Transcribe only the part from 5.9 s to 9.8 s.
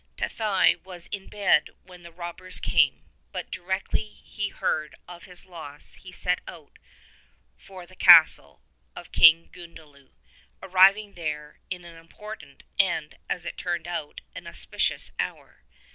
he set out for the castle of King Gund